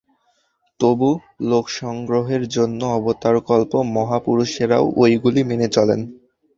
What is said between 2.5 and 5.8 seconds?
জন্য অবতারকল্প মহা- পুরুষেরাও ঐগুলি মেনে